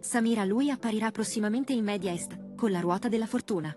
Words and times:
Samira 0.00 0.44
Lui 0.44 0.70
apparirà 0.70 1.10
prossimamente 1.10 1.74
in 1.74 1.84
Media 1.84 2.14
con 2.56 2.70
la 2.70 2.80
ruota 2.80 3.08
della 3.08 3.26
fortuna. 3.26 3.74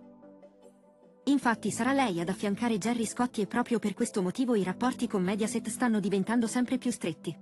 Infatti 1.25 1.69
sarà 1.69 1.93
lei 1.93 2.19
ad 2.19 2.29
affiancare 2.29 2.77
Gerry 2.77 3.05
Scotti 3.05 3.41
e 3.41 3.47
proprio 3.47 3.77
per 3.79 3.93
questo 3.93 4.21
motivo 4.21 4.55
i 4.55 4.63
rapporti 4.63 5.07
con 5.07 5.21
Mediaset 5.21 5.67
stanno 5.67 5.99
diventando 5.99 6.47
sempre 6.47 6.77
più 6.77 6.91
stretti. 6.91 7.37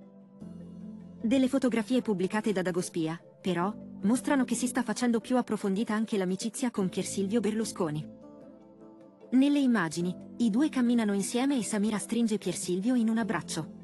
Delle 1.21 1.48
fotografie 1.48 2.02
pubblicate 2.02 2.52
da 2.52 2.63
Dagospia, 2.63 3.21
però, 3.40 3.73
mostrano 4.02 4.45
che 4.45 4.55
si 4.55 4.66
sta 4.66 4.82
facendo 4.82 5.20
più 5.20 5.38
approfondita 5.38 5.93
anche 5.93 6.18
l'amicizia 6.18 6.71
con 6.71 6.90
Pier 6.90 7.05
Silvio 7.05 7.40
Berlusconi. 7.40 8.07
Nelle 9.32 9.59
immagini, 9.59 10.16
i 10.38 10.49
due 10.49 10.70
camminano 10.70 11.13
insieme 11.13 11.57
e 11.57 11.63
Samira 11.63 11.99
stringe 11.99 12.38
Pier 12.38 12.55
Silvio 12.55 12.95
in 12.95 13.09
un 13.09 13.20
abbraccio. 13.20 13.80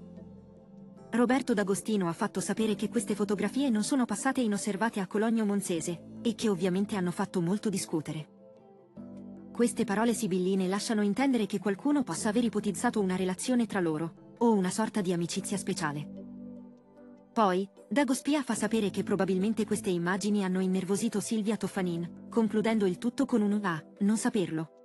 Roberto 1.17 1.55
D'Agostino 1.55 2.07
ha 2.07 2.13
fatto 2.13 2.39
sapere 2.39 2.75
che 2.75 2.89
queste 2.89 3.15
fotografie 3.15 3.71
non 3.71 3.83
sono 3.83 4.05
passate 4.05 4.39
inosservate 4.39 4.99
a 4.99 5.07
Cologno 5.07 5.45
Monzese, 5.45 6.19
e 6.21 6.35
che 6.35 6.47
ovviamente 6.47 6.95
hanno 6.95 7.09
fatto 7.09 7.41
molto 7.41 7.69
discutere. 7.69 8.35
Queste 9.51 9.83
parole 9.83 10.13
sibilline 10.13 10.67
lasciano 10.67 11.01
intendere 11.01 11.47
che 11.47 11.57
qualcuno 11.57 12.03
possa 12.03 12.29
aver 12.29 12.43
ipotizzato 12.43 13.01
una 13.01 13.15
relazione 13.15 13.65
tra 13.65 13.79
loro, 13.79 14.35
o 14.37 14.53
una 14.53 14.69
sorta 14.69 15.01
di 15.01 15.11
amicizia 15.11 15.57
speciale. 15.57 16.07
Poi, 17.33 17.67
Dagospia 17.89 18.43
fa 18.43 18.53
sapere 18.53 18.91
che 18.91 19.01
probabilmente 19.01 19.65
queste 19.65 19.89
immagini 19.89 20.43
hanno 20.43 20.59
innervosito 20.59 21.19
Silvia 21.19 21.57
Toffanin, 21.57 22.27
concludendo 22.29 22.85
il 22.85 22.99
tutto 22.99 23.25
con 23.25 23.41
un 23.41 23.59
ah, 23.63 23.83
non 24.01 24.17
saperlo. 24.17 24.76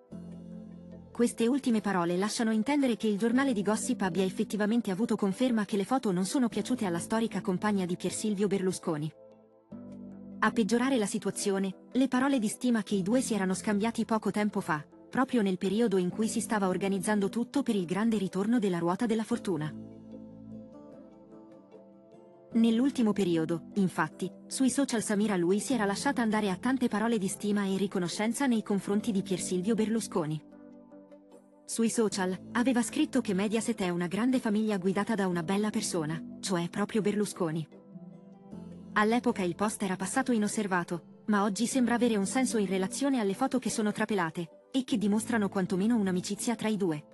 Queste 1.13 1.47
ultime 1.47 1.83
parole 1.83 2.17
lasciano 2.17 2.53
intendere 2.53 2.97
che 2.97 3.07
il 3.07 3.19
giornale 3.19 3.53
di 3.53 3.61
gossip 3.63 4.01
abbia 4.01 4.25
effettivamente 4.25 4.91
avuto 4.91 5.15
conferma 5.15 5.67
che 5.67 5.77
le 5.77 5.85
foto 5.85 6.11
non 6.11 6.25
sono 6.25 6.49
piaciute 6.49 6.87
alla 6.87 6.99
storica 6.99 7.43
compagna 7.43 7.85
di 7.85 7.97
Pier 7.97 8.13
Silvio 8.13 8.47
Berlusconi. 8.47 9.13
A 10.39 10.51
peggiorare 10.51 10.97
la 10.97 11.05
situazione, 11.05 11.89
le 11.93 12.09
parole 12.09 12.39
di 12.39 12.49
stima 12.49 12.83
che 12.83 12.95
i 12.95 13.03
due 13.03 13.21
si 13.21 13.35
erano 13.35 13.53
scambiati 13.53 14.07
poco 14.07 14.31
tempo 14.31 14.61
fa, 14.61 14.83
proprio 15.11 15.43
nel 15.43 15.59
periodo 15.59 15.99
in 15.99 16.09
cui 16.09 16.29
si 16.29 16.41
stava 16.41 16.69
organizzando 16.69 17.29
tutto 17.29 17.63
per 17.63 17.77
il 17.77 17.85
grande 17.85 18.17
ritorno 18.17 18.59
della 18.59 18.79
ruota 18.79 19.05
della 19.05 19.23
fortuna. 19.23 19.71
Nell'ultimo 22.55 23.13
periodo, 23.13 23.65
infatti, 23.75 24.33
sui 24.47 24.71
social 24.71 25.03
Samira 25.03 25.37
lui 25.37 25.61
si 25.61 25.75
era 25.75 25.85
lasciata 25.85 26.23
andare 26.23 26.49
a 26.49 26.57
tante 26.57 26.89
parole 26.89 27.19
di 27.19 27.29
stima 27.29 27.67
e 27.67 27.77
riconoscenza 27.77 28.47
nei 28.47 28.63
confronti 28.63 29.13
di 29.13 29.21
Pier 29.21 29.41
Silvio 29.41 29.75
Berlusconi. 29.75 30.52
Sui 31.73 31.89
social, 31.89 32.39
aveva 32.53 32.83
scritto 32.83 33.23
che 33.23 33.33
Mediaset 33.33 33.81
è 33.81 33.89
una 33.89 34.07
grande 34.07 34.41
famiglia 34.41 34.77
guidata 34.77 35.15
da 35.15 35.27
una 35.27 35.43
bella 35.43 35.71
persona, 35.71 36.23
cioè 36.41 36.69
proprio 36.69 37.01
Berlusconi. 37.01 37.67
All'epoca 38.93 39.41
il 39.41 39.55
post 39.55 39.83
era 39.83 39.97
passato 39.97 40.33
inosservato, 40.33 41.23
ma 41.29 41.45
oggi 41.45 41.65
sembra 41.67 41.95
avere 41.95 42.17
un 42.17 42.27
senso 42.27 42.59
in 42.59 42.67
relazione 42.67 43.21
alle 43.21 43.33
foto 43.33 43.59
che 43.59 43.71
sono 43.71 43.91
trapelate, 43.91 44.67
e 44.71 44.85
che 44.85 44.99
dimostrano 44.99 45.49
quantomeno 45.49 45.97
un'amicizia 45.97 46.55
tra 46.57 46.69
i 46.69 46.77
due. 46.77 47.05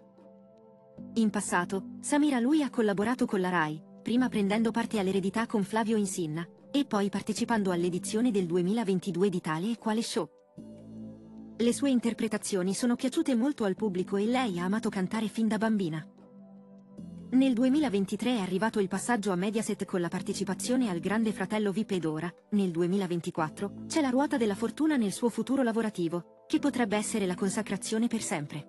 In 1.15 1.31
passato, 1.31 1.91
Samira 2.01 2.41
lui 2.41 2.65
ha 2.65 2.69
collaborato 2.69 3.27
con 3.27 3.41
la 3.41 3.51
RAI, 3.51 3.81
prima 4.03 4.29
prendendo 4.29 4.73
parte 4.73 4.99
all'eredità 4.99 5.47
con 5.47 5.63
Flavio 5.63 5.97
Insinna, 5.97 6.45
e 6.73 6.85
poi 6.85 7.11
partecipando 7.11 7.71
all'edizione 7.71 8.33
del 8.33 8.47
2022 8.47 9.29
di 9.29 9.41
Tale 9.41 9.71
e 9.71 9.79
Quale 9.79 10.03
Show. 10.03 10.38
Le 11.61 11.73
sue 11.73 11.91
interpretazioni 11.91 12.73
sono 12.73 12.95
piaciute 12.95 13.35
molto 13.35 13.65
al 13.65 13.75
pubblico 13.75 14.17
e 14.17 14.27
lei 14.27 14.61
ha 14.61 14.65
amato 14.65 14.89
cantare 14.89 15.27
fin 15.27 15.49
da 15.49 15.59
bambina. 15.59 16.07
Nel 17.31 17.53
2023 17.53 18.37
è 18.37 18.39
arrivato 18.39 18.79
il 18.79 18.87
passaggio 18.87 19.33
a 19.33 19.35
Mediaset 19.35 19.85
con 19.85 20.01
la 20.01 20.07
partecipazione 20.07 20.89
al 20.89 21.01
Grande 21.01 21.33
Fratello 21.33 21.73
VIP 21.73 21.91
ed 21.91 22.05
ora, 22.05 22.33
nel 22.51 22.71
2024, 22.71 23.87
c'è 23.89 24.01
la 24.01 24.11
ruota 24.11 24.37
della 24.37 24.55
fortuna 24.55 24.97
nel 24.97 25.11
suo 25.11 25.31
futuro 25.31 25.65
lavorativo, 25.65 26.45
che 26.47 26.61
potrebbe 26.61 26.97
essere 26.97 27.27
la 27.27 27.35
consacrazione 27.35 28.07
per 28.07 28.23
sempre. 28.23 28.67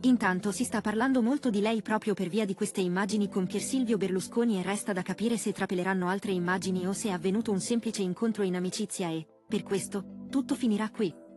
Intanto 0.00 0.50
si 0.50 0.64
sta 0.64 0.80
parlando 0.80 1.22
molto 1.22 1.50
di 1.50 1.60
lei 1.60 1.82
proprio 1.82 2.14
per 2.14 2.26
via 2.26 2.44
di 2.44 2.54
queste 2.54 2.80
immagini 2.80 3.28
con 3.28 3.46
Pier 3.46 3.62
Silvio 3.62 3.96
Berlusconi 3.96 4.58
e 4.58 4.62
resta 4.64 4.92
da 4.92 5.02
capire 5.02 5.36
se 5.36 5.52
trapeleranno 5.52 6.08
altre 6.08 6.32
immagini 6.32 6.84
o 6.88 6.92
se 6.92 7.10
è 7.10 7.12
avvenuto 7.12 7.52
un 7.52 7.60
semplice 7.60 8.02
incontro 8.02 8.42
in 8.42 8.56
amicizia 8.56 9.08
e, 9.08 9.24
per 9.46 9.62
questo, 9.62 10.26
tutto 10.28 10.56
finirà 10.56 10.90
qui. 10.90 11.28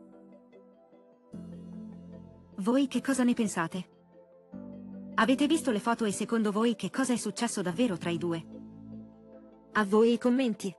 Voi 2.58 2.88
che 2.88 3.02
cosa 3.02 3.24
ne 3.24 3.34
pensate? 3.34 3.90
Avete 5.16 5.48
visto 5.48 5.72
le 5.72 5.80
foto 5.80 6.06
e 6.06 6.12
secondo 6.12 6.52
voi 6.52 6.76
che 6.76 6.92
cosa 6.92 7.12
è 7.12 7.16
successo 7.16 7.64
davvero 7.64 7.98
tra 7.98 8.12
i 8.12 8.20
due? 8.20 8.46
A 9.72 9.84
voi 9.86 10.14
i 10.14 10.18
commenti. 10.20 10.72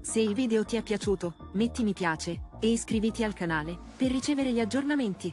Se 0.00 0.20
il 0.20 0.34
video 0.34 0.64
ti 0.64 0.74
è 0.76 0.82
piaciuto, 0.82 1.50
metti 1.52 1.84
mi 1.84 1.92
piace 1.92 2.48
e 2.58 2.70
iscriviti 2.72 3.22
al 3.22 3.34
canale 3.34 3.78
per 3.96 4.10
ricevere 4.10 4.52
gli 4.52 4.60
aggiornamenti. 4.60 5.32